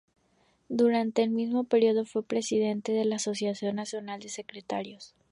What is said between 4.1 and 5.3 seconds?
de Secretarios.